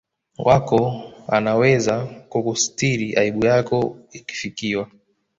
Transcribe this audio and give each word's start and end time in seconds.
wako 0.37 1.01
anaweza 1.27 2.05
kukustiri 2.29 3.15
aibu 3.15 3.45
yako 3.45 3.79
ukifikwa 4.19 4.89